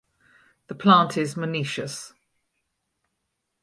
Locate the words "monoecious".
1.35-2.13